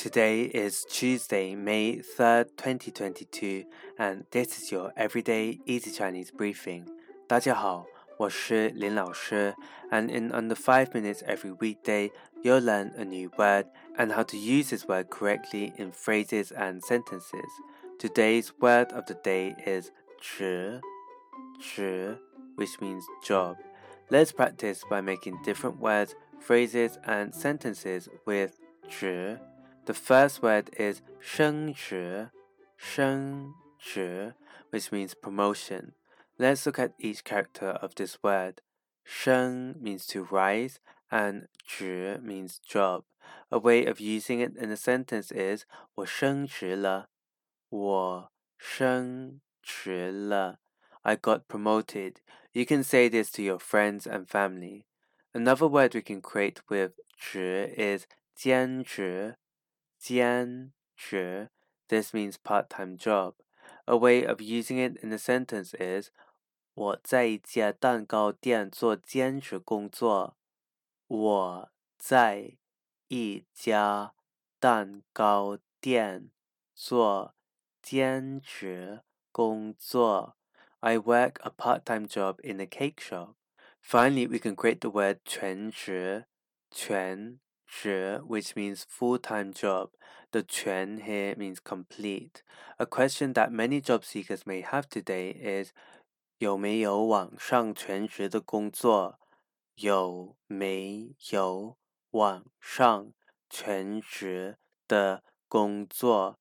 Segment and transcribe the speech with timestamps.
[0.00, 3.64] Today is Tuesday, May 3rd, 2022,
[3.98, 6.86] and this is your everyday easy Chinese briefing.
[7.26, 7.86] 大家好，
[8.18, 9.54] 我是林老师,
[9.90, 12.10] and in under 5 minutes every weekday,
[12.42, 13.66] you'll learn a new word
[13.96, 17.50] and how to use this word correctly in phrases and sentences.
[17.98, 20.80] Today's word of the day is 职,
[21.60, 22.18] 职,
[22.56, 23.56] which means job.
[24.08, 28.52] Let's practice by making different words, phrases, and sentences with
[28.88, 29.40] 职.
[29.86, 32.30] The first word is 升职,
[32.76, 34.34] 升职,
[34.70, 35.92] which means promotion.
[36.38, 38.62] Let's look at each character of this word.
[39.04, 43.04] 升 means to rise and 职 means job.
[43.50, 47.08] A way of using it in a sentence is 我升职了,
[47.68, 50.58] 我升职了.
[51.02, 52.16] I got promoted.
[52.52, 54.86] You can say this to your friends and family.
[55.32, 59.36] Another word we can create with 职 is 兼职
[60.00, 61.50] 兼职.
[61.88, 63.34] This means part-time job.
[63.84, 66.10] A way of using it in a sentence is
[66.74, 70.36] 我在一家蛋糕店做兼职工作。
[71.06, 72.58] 我在
[73.08, 74.14] 一家
[74.58, 76.30] 蛋糕店
[76.74, 77.34] 做
[77.80, 80.36] 兼职工作。
[80.80, 83.34] I work a part-time job in a cake shop.
[83.80, 86.26] Finally, we can create the word 全职，
[86.70, 87.38] 全
[88.26, 89.90] which means full-time job.
[90.32, 92.42] The 全 here means complete.
[92.78, 95.72] A question that many job seekers may have today is
[96.38, 99.18] 有没有网上全职的工作？
[99.76, 101.76] 有没有
[102.10, 103.12] 网上
[103.48, 106.38] 全职的工作？